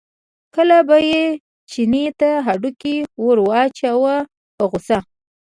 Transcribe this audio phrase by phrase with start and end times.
[0.55, 1.23] کله به یې
[1.71, 4.15] چیني ته هډوکی ور واچاوه
[4.57, 4.97] په غوسه.